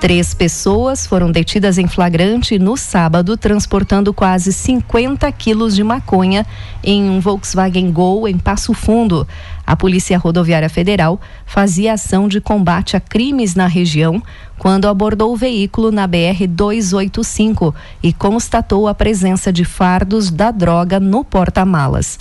Três 0.00 0.32
pessoas 0.32 1.06
foram 1.06 1.30
detidas 1.30 1.76
em 1.76 1.86
flagrante 1.86 2.58
no 2.58 2.74
sábado, 2.74 3.36
transportando 3.36 4.14
quase 4.14 4.50
50 4.50 5.30
quilos 5.32 5.76
de 5.76 5.84
maconha 5.84 6.46
em 6.82 7.10
um 7.10 7.20
Volkswagen 7.20 7.92
Gol 7.92 8.26
em 8.26 8.38
Passo 8.38 8.72
Fundo. 8.72 9.28
A 9.66 9.76
Polícia 9.76 10.16
Rodoviária 10.16 10.70
Federal 10.70 11.20
fazia 11.44 11.92
ação 11.92 12.28
de 12.28 12.40
combate 12.40 12.96
a 12.96 13.00
crimes 13.00 13.54
na 13.54 13.66
região 13.66 14.22
quando 14.58 14.88
abordou 14.88 15.34
o 15.34 15.36
veículo 15.36 15.92
na 15.92 16.06
BR 16.06 16.46
285 16.48 17.74
e 18.02 18.10
constatou 18.10 18.88
a 18.88 18.94
presença 18.94 19.52
de 19.52 19.66
fardos 19.66 20.30
da 20.30 20.50
droga 20.50 20.98
no 20.98 21.22
porta-malas. 21.22 22.18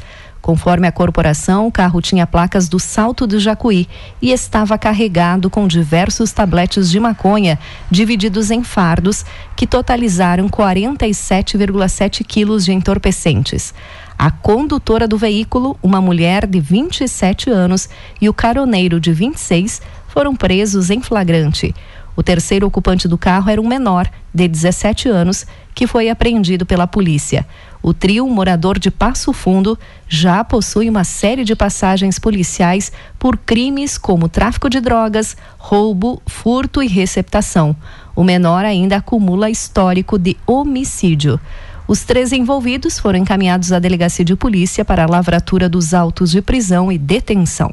Conforme 0.50 0.88
a 0.88 0.92
corporação, 0.92 1.68
o 1.68 1.72
carro 1.72 2.02
tinha 2.02 2.26
placas 2.26 2.68
do 2.68 2.80
Salto 2.80 3.28
do 3.28 3.40
Jacuí 3.40 3.88
e 4.20 4.32
estava 4.32 4.80
carregado 4.80 5.48
com 5.48 5.68
diversos 5.68 6.32
tabletes 6.32 6.90
de 6.90 7.00
maconha, 7.00 7.60
divididos 7.92 8.50
em 8.50 8.64
fardos, 8.64 9.24
que 9.56 9.68
totalizaram 9.68 10.50
47,7 10.50 12.26
quilos 12.26 12.66
de 12.66 12.74
entorpecentes. 12.74 13.76
A 14.18 14.32
condutora 14.32 15.08
do 15.08 15.20
veículo, 15.20 15.78
uma 15.84 16.02
mulher 16.02 16.48
de 16.48 16.60
27 16.60 17.52
anos, 17.52 17.88
e 18.20 18.28
o 18.28 18.34
caroneiro 18.34 19.00
de 19.00 19.14
26 19.14 19.84
foram 20.08 20.36
presos 20.36 20.90
em 20.90 21.00
flagrante. 21.00 21.76
O 22.20 22.22
terceiro 22.22 22.68
ocupante 22.68 23.08
do 23.08 23.18
carro 23.18 23.50
era 23.50 23.62
um 23.62 23.66
menor, 23.66 24.06
de 24.34 24.46
17 24.46 25.08
anos, 25.08 25.46
que 25.74 25.88
foi 25.88 26.10
apreendido 26.10 26.66
pela 26.66 26.86
polícia. 26.86 27.48
O 27.82 27.94
trio, 27.94 28.28
morador 28.28 28.78
de 28.78 28.92
Passo 28.92 29.32
Fundo, 29.32 29.80
já 30.06 30.44
possui 30.44 30.90
uma 30.90 31.06
série 31.06 31.46
de 31.46 31.56
passagens 31.56 32.20
policiais 32.20 32.92
por 33.18 33.38
crimes 33.38 33.98
como 33.98 34.28
tráfico 34.28 34.70
de 34.70 34.82
drogas, 34.82 35.38
roubo, 35.58 36.22
furto 36.28 36.84
e 36.84 36.88
receptação. 36.90 37.74
O 38.14 38.22
menor 38.22 38.66
ainda 38.66 38.98
acumula 38.98 39.50
histórico 39.50 40.20
de 40.20 40.36
homicídio. 40.46 41.40
Os 41.88 42.04
três 42.04 42.34
envolvidos 42.34 43.00
foram 43.00 43.20
encaminhados 43.20 43.72
à 43.72 43.80
delegacia 43.80 44.26
de 44.26 44.36
polícia 44.36 44.84
para 44.84 45.06
a 45.06 45.10
lavratura 45.10 45.70
dos 45.70 45.94
autos 45.94 46.32
de 46.32 46.42
prisão 46.42 46.92
e 46.92 46.98
detenção. 46.98 47.72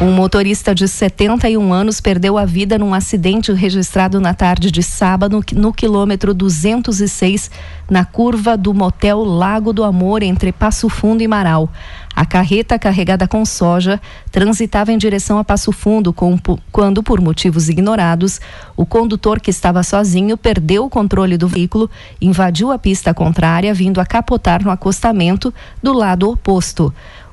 Um 0.00 0.12
motorista 0.12 0.74
de 0.74 0.88
71 0.88 1.74
anos 1.74 2.00
perdeu 2.00 2.38
a 2.38 2.46
vida 2.46 2.78
num 2.78 2.94
acidente 2.94 3.52
registrado 3.52 4.18
na 4.18 4.32
tarde 4.32 4.70
de 4.70 4.82
sábado 4.82 5.44
no 5.54 5.74
quilômetro 5.74 6.32
206, 6.32 7.50
na 7.90 8.02
curva 8.02 8.56
do 8.56 8.72
motel 8.72 9.22
Lago 9.22 9.74
do 9.74 9.84
Amor, 9.84 10.22
entre 10.22 10.52
Passo 10.52 10.88
Fundo 10.88 11.22
e 11.22 11.28
Marau. 11.28 11.68
A 12.16 12.24
carreta 12.24 12.78
carregada 12.78 13.28
com 13.28 13.44
soja 13.44 14.00
transitava 14.32 14.90
em 14.90 14.96
direção 14.96 15.38
a 15.38 15.44
Passo 15.44 15.70
Fundo 15.70 16.14
quando, 16.14 17.02
por 17.02 17.20
motivos 17.20 17.68
ignorados, 17.68 18.40
o 18.74 18.86
condutor 18.86 19.38
que 19.38 19.50
estava 19.50 19.82
sozinho 19.82 20.34
perdeu 20.38 20.86
o 20.86 20.90
controle 20.90 21.36
do 21.36 21.46
veículo, 21.46 21.90
invadiu 22.22 22.72
a 22.72 22.78
pista 22.78 23.12
contrária, 23.12 23.74
vindo 23.74 24.00
a 24.00 24.06
capotar 24.06 24.64
no 24.64 24.70
acostamento 24.70 25.52
do 25.82 25.92
lado 25.92 26.30
oposto. 26.30 26.90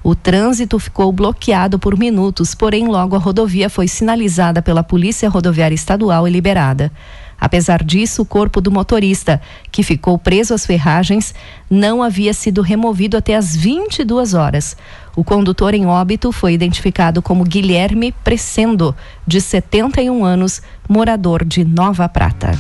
O 0.08 0.16
trânsito 0.16 0.80
ficou 0.80 1.12
bloqueado 1.12 1.78
por 1.78 2.00
minutos, 2.00 2.56
porém 2.56 2.88
logo 2.88 3.14
a 3.14 3.20
rodovia 3.20 3.70
foi 3.70 3.90
sinalizada 3.90 4.62
pela 4.62 4.82
Polícia 4.82 5.28
Rodoviária 5.28 5.76
Estadual 5.76 6.26
e 6.26 6.32
liberada. 6.32 6.90
Apesar 7.38 7.84
disso, 7.84 8.22
o 8.22 8.26
corpo 8.26 8.62
do 8.62 8.72
motorista, 8.72 9.42
que 9.70 9.84
ficou 9.84 10.18
preso 10.18 10.54
às 10.54 10.66
ferragens, 10.66 11.36
não 11.70 12.02
havia 12.02 12.34
sido 12.34 12.62
removido 12.62 13.18
até 13.18 13.36
as 13.36 13.54
22 13.54 14.34
horas. 14.34 14.78
O 15.14 15.26
condutor 15.26 15.74
em 15.74 15.86
óbito 15.86 16.32
foi 16.32 16.54
identificado 16.54 17.22
como 17.22 17.44
Guilherme 17.44 18.14
Presendo, 18.24 18.96
de 19.28 19.42
71 19.42 20.24
anos, 20.24 20.62
morador 20.88 21.44
de 21.44 21.66
Nova 21.66 22.08
Prata. 22.08 22.52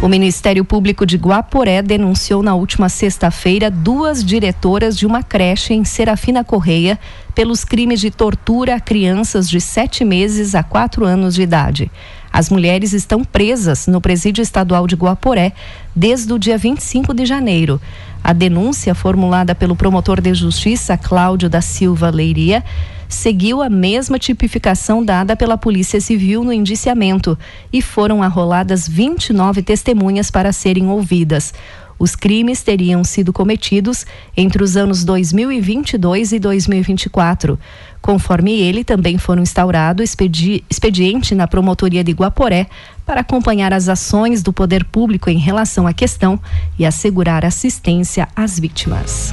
O 0.00 0.06
Ministério 0.06 0.64
Público 0.64 1.04
de 1.04 1.16
Guaporé 1.16 1.82
denunciou 1.82 2.40
na 2.40 2.54
última 2.54 2.88
sexta-feira 2.88 3.68
duas 3.68 4.24
diretoras 4.24 4.96
de 4.96 5.04
uma 5.04 5.24
creche 5.24 5.74
em 5.74 5.84
Serafina 5.84 6.44
Correia 6.44 7.00
pelos 7.34 7.64
crimes 7.64 8.00
de 8.00 8.08
tortura 8.08 8.76
a 8.76 8.80
crianças 8.80 9.50
de 9.50 9.60
sete 9.60 10.04
meses 10.04 10.54
a 10.54 10.62
quatro 10.62 11.04
anos 11.04 11.34
de 11.34 11.42
idade. 11.42 11.90
As 12.32 12.48
mulheres 12.48 12.92
estão 12.92 13.24
presas 13.24 13.88
no 13.88 14.00
Presídio 14.00 14.40
Estadual 14.40 14.86
de 14.86 14.94
Guaporé 14.94 15.52
desde 15.96 16.32
o 16.32 16.38
dia 16.38 16.56
25 16.56 17.12
de 17.12 17.26
janeiro. 17.26 17.80
A 18.22 18.32
denúncia, 18.32 18.94
formulada 18.94 19.52
pelo 19.52 19.74
promotor 19.74 20.20
de 20.20 20.32
justiça 20.32 20.96
Cláudio 20.96 21.50
da 21.50 21.60
Silva 21.60 22.08
Leiria, 22.08 22.62
seguiu 23.08 23.62
a 23.62 23.70
mesma 23.70 24.18
tipificação 24.18 25.04
dada 25.04 25.34
pela 25.34 25.56
Polícia 25.56 26.00
Civil 26.00 26.44
no 26.44 26.52
indiciamento 26.52 27.38
e 27.72 27.80
foram 27.80 28.22
arroladas 28.22 28.86
29 28.86 29.62
testemunhas 29.62 30.30
para 30.30 30.52
serem 30.52 30.88
ouvidas. 30.88 31.52
Os 31.98 32.14
crimes 32.14 32.62
teriam 32.62 33.02
sido 33.02 33.32
cometidos 33.32 34.06
entre 34.36 34.62
os 34.62 34.76
anos 34.76 35.04
2022 35.04 36.32
e 36.32 36.38
2024. 36.38 37.58
Conforme 38.00 38.52
ele, 38.52 38.84
também 38.84 39.18
foram 39.18 39.42
instaurado 39.42 40.02
expedi 40.02 40.62
expediente 40.70 41.34
na 41.34 41.48
promotoria 41.48 42.04
de 42.04 42.12
Guaporé 42.12 42.68
para 43.04 43.22
acompanhar 43.22 43.72
as 43.72 43.88
ações 43.88 44.42
do 44.42 44.52
poder 44.52 44.84
público 44.84 45.28
em 45.28 45.38
relação 45.38 45.86
à 45.86 45.92
questão 45.92 46.38
e 46.78 46.86
assegurar 46.86 47.44
assistência 47.44 48.28
às 48.36 48.60
vítimas. 48.60 49.32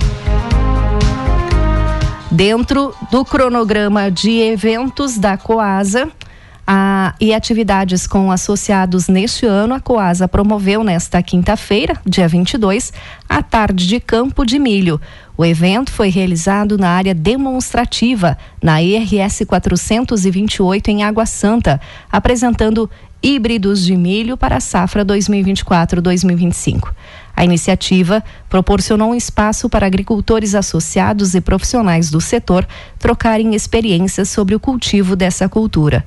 Dentro 2.32 2.94
do 3.12 3.24
cronograma 3.24 4.10
de 4.10 4.40
eventos 4.40 5.18
da 5.18 5.38
Coasa, 5.38 6.10
e 7.19 7.34
atividades 7.34 8.08
com 8.08 8.32
associados 8.32 9.08
neste 9.08 9.45
ano, 9.45 9.75
a 9.75 9.80
Coasa 9.80 10.28
promoveu 10.28 10.84
nesta 10.84 11.21
quinta-feira, 11.21 11.95
dia 12.06 12.28
22, 12.28 12.91
a 13.30 13.43
tarde 13.43 13.88
de 13.88 13.99
campo 13.99 14.43
de 14.45 14.58
milho. 14.58 14.99
O 15.38 15.45
evento 15.45 15.91
foi 15.91 16.10
realizado 16.10 16.78
na 16.78 16.89
área 16.89 17.13
demonstrativa, 17.13 18.38
na 18.63 18.82
IRS 18.82 19.45
428 19.45 20.89
em 20.89 21.04
Água 21.04 21.25
Santa, 21.25 21.80
apresentando 22.12 22.89
híbridos 23.21 23.84
de 23.84 23.95
milho 23.95 24.38
para 24.38 24.58
a 24.58 24.60
safra 24.60 25.04
2024-2025. 25.06 26.93
A 27.36 27.43
iniciativa 27.43 28.23
proporcionou 28.47 29.12
um 29.12 29.15
espaço 29.15 29.67
para 29.67 29.86
agricultores 29.86 30.56
associados 30.56 31.36
e 31.36 31.41
profissionais 31.41 32.10
do 32.10 32.21
setor 32.21 32.65
trocarem 32.97 33.54
experiências 33.56 34.30
sobre 34.30 34.56
o 34.56 34.60
cultivo 34.60 35.15
dessa 35.15 35.49
cultura. 35.49 36.06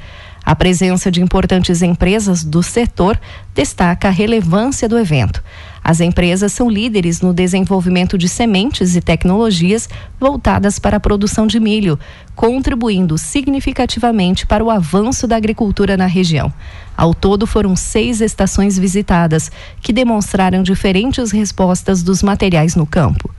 A 0.48 0.56
presença 0.56 1.10
de 1.10 1.20
importantes 1.20 1.82
empresas 1.82 2.42
do 2.42 2.62
setor 2.62 3.20
destaca 3.54 4.08
a 4.08 4.10
relevância 4.10 4.88
do 4.88 4.98
evento. 4.98 5.44
As 5.84 6.00
empresas 6.00 6.54
são 6.54 6.70
líderes 6.70 7.20
no 7.20 7.34
desenvolvimento 7.34 8.16
de 8.16 8.30
sementes 8.30 8.96
e 8.96 9.02
tecnologias 9.02 9.90
voltadas 10.18 10.78
para 10.78 10.96
a 10.96 11.00
produção 11.00 11.46
de 11.46 11.60
milho, 11.60 11.98
contribuindo 12.34 13.18
significativamente 13.18 14.46
para 14.46 14.64
o 14.64 14.70
avanço 14.70 15.26
da 15.26 15.36
agricultura 15.36 15.98
na 15.98 16.06
região. 16.06 16.50
Ao 16.96 17.12
todo, 17.12 17.46
foram 17.46 17.76
seis 17.76 18.22
estações 18.22 18.78
visitadas, 18.78 19.52
que 19.82 19.92
demonstraram 19.92 20.62
diferentes 20.62 21.30
respostas 21.30 22.02
dos 22.02 22.22
materiais 22.22 22.74
no 22.74 22.86
campo. 22.86 23.30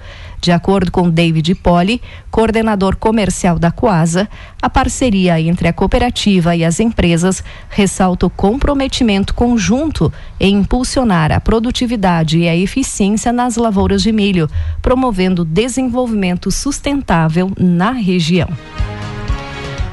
De 0.41 0.51
acordo 0.51 0.91
com 0.91 1.09
David 1.09 1.53
Poli, 1.55 2.01
coordenador 2.31 2.95
comercial 2.95 3.59
da 3.59 3.71
Coasa, 3.71 4.29
a 4.61 4.69
parceria 4.69 5.39
entre 5.39 5.67
a 5.67 5.73
cooperativa 5.73 6.55
e 6.55 6.63
as 6.63 6.79
empresas 6.79 7.43
ressalta 7.69 8.25
o 8.25 8.29
comprometimento 8.29 9.33
conjunto 9.33 10.11
em 10.39 10.55
impulsionar 10.55 11.31
a 11.31 11.39
produtividade 11.39 12.39
e 12.39 12.47
a 12.47 12.55
eficiência 12.55 13.33
nas 13.33 13.57
lavouras 13.57 14.01
de 14.01 14.11
milho, 14.11 14.49
promovendo 14.81 15.43
desenvolvimento 15.43 16.49
sustentável 16.51 17.51
na 17.57 17.91
região. 17.91 18.49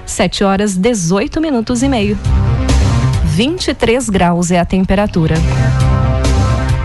7 0.07 0.45
horas 0.45 0.77
18 0.77 1.41
minutos 1.41 1.83
e 1.83 1.89
meio. 1.89 2.17
23 3.25 4.09
graus 4.09 4.51
é 4.51 4.59
a 4.59 4.65
temperatura. 4.65 5.35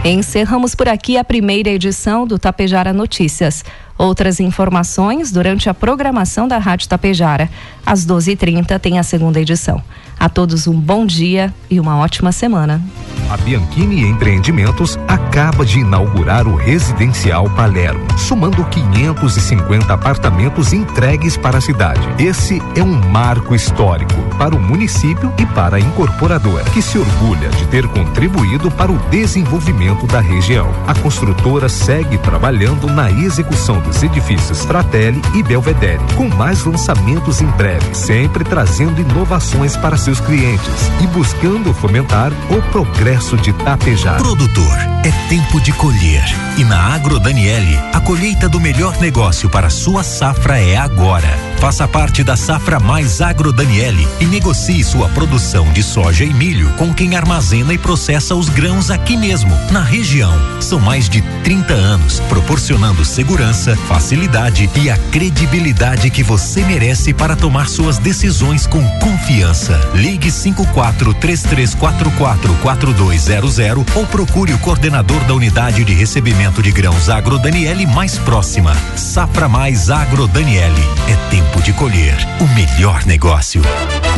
Encerramos 0.03 0.73
por 0.73 0.89
aqui 0.89 1.15
a 1.15 1.23
primeira 1.23 1.69
edição 1.69 2.25
do 2.25 2.39
Tapejara 2.39 2.91
Notícias. 2.91 3.63
Outras 3.95 4.39
informações 4.39 5.31
durante 5.31 5.69
a 5.69 5.75
programação 5.75 6.47
da 6.47 6.57
Rádio 6.57 6.89
Tapejara. 6.89 7.47
Às 7.85 8.03
12h30 8.03 8.79
tem 8.79 8.97
a 8.97 9.03
segunda 9.03 9.39
edição. 9.39 9.79
A 10.19 10.27
todos 10.27 10.65
um 10.65 10.73
bom 10.73 11.05
dia 11.05 11.53
e 11.69 11.79
uma 11.79 11.99
ótima 11.99 12.31
semana. 12.31 12.81
A 13.29 13.37
Bianchini 13.37 14.01
Empreendimentos 14.01 14.97
acaba 15.07 15.63
de 15.63 15.79
inaugurar 15.81 16.47
o 16.47 16.55
Residencial 16.55 17.47
Palermo, 17.51 18.05
somando 18.17 18.65
550 18.65 19.93
apartamentos 19.93 20.73
entregues 20.73 21.37
para 21.37 21.59
a 21.59 21.61
cidade. 21.61 22.01
Esse 22.17 22.59
é 22.75 22.83
um 22.83 22.99
marco 23.11 23.53
histórico 23.53 24.15
para 24.41 24.55
o 24.55 24.59
município 24.59 25.31
e 25.37 25.45
para 25.45 25.77
a 25.77 25.79
incorporadora, 25.79 26.63
que 26.71 26.81
se 26.81 26.97
orgulha 26.97 27.47
de 27.49 27.67
ter 27.67 27.87
contribuído 27.87 28.71
para 28.71 28.91
o 28.91 28.97
desenvolvimento 29.11 30.07
da 30.07 30.19
região. 30.19 30.73
A 30.87 30.95
construtora 30.95 31.69
segue 31.69 32.17
trabalhando 32.17 32.87
na 32.87 33.11
execução 33.11 33.79
dos 33.81 34.01
edifícios 34.01 34.65
Fratelli 34.65 35.21
e 35.35 35.43
Belvedere, 35.43 36.01
com 36.17 36.27
mais 36.27 36.65
lançamentos 36.65 37.39
em 37.39 37.45
breve, 37.51 37.93
sempre 37.93 38.43
trazendo 38.43 38.99
inovações 38.99 39.77
para 39.77 39.95
seus 39.95 40.19
clientes 40.19 40.89
e 41.03 41.05
buscando 41.05 41.71
fomentar 41.71 42.31
o 42.49 42.59
progresso 42.71 43.37
de 43.37 43.53
Tapejar. 43.53 44.17
Produtor, 44.17 44.75
é 45.03 45.11
tempo 45.29 45.61
de 45.61 45.71
colher. 45.73 46.23
E 46.57 46.63
na 46.63 46.95
Agro 46.95 47.19
Daniele, 47.19 47.77
a 47.93 47.99
colheita 47.99 48.49
do 48.49 48.59
melhor 48.59 48.99
negócio 48.99 49.47
para 49.51 49.69
sua 49.69 50.03
safra 50.03 50.59
é 50.59 50.77
agora. 50.77 51.29
Faça 51.59 51.87
parte 51.87 52.23
da 52.23 52.35
safra 52.35 52.79
mais 52.79 53.21
Agro 53.21 53.53
Daniele 53.53 54.07
e 54.19 54.30
negocie 54.31 54.81
sua 54.81 55.09
produção 55.09 55.69
de 55.73 55.83
soja 55.83 56.23
e 56.23 56.33
milho 56.33 56.69
com 56.77 56.93
quem 56.93 57.17
armazena 57.17 57.73
e 57.73 57.77
processa 57.77 58.33
os 58.33 58.47
grãos 58.47 58.89
aqui 58.89 59.17
mesmo, 59.17 59.53
na 59.69 59.83
região. 59.83 60.33
São 60.61 60.79
mais 60.79 61.09
de 61.09 61.21
30 61.43 61.73
anos 61.73 62.21
proporcionando 62.21 63.03
segurança, 63.03 63.75
facilidade 63.89 64.69
e 64.81 64.89
a 64.89 64.95
credibilidade 65.11 66.09
que 66.09 66.23
você 66.23 66.63
merece 66.63 67.13
para 67.13 67.35
tomar 67.35 67.67
suas 67.67 67.97
decisões 67.97 68.65
com 68.65 68.81
confiança. 68.99 69.77
Ligue 69.93 70.31
54 70.31 71.13
3344 71.15 72.53
4200 72.61 73.57
ou 73.95 74.05
procure 74.05 74.53
o 74.53 74.59
coordenador 74.59 75.19
da 75.25 75.33
unidade 75.33 75.83
de 75.83 75.93
recebimento 75.93 76.63
de 76.63 76.71
grãos 76.71 77.09
Agro 77.09 77.37
Daniele 77.37 77.85
mais 77.85 78.17
próxima. 78.17 78.73
Safra 78.95 79.49
mais 79.49 79.89
Agro 79.89 80.25
Daniele. 80.25 80.81
É 81.09 81.29
tempo 81.29 81.61
de 81.61 81.73
colher 81.73 82.15
o 82.39 82.47
melhor 82.55 83.05
negócio. 83.05 83.61